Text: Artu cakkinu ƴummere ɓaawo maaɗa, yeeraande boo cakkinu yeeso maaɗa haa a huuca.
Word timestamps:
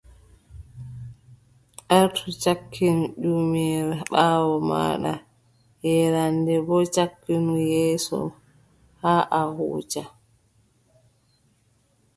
Artu 1.99 2.29
cakkinu 2.43 3.03
ƴummere 3.21 3.93
ɓaawo 4.11 4.53
maaɗa, 4.69 5.13
yeeraande 5.85 6.53
boo 6.67 6.83
cakkinu 6.95 7.53
yeeso 7.71 8.17
maaɗa 8.31 9.23
haa 9.29 9.29
a 9.49 9.53
huuca. 9.55 10.01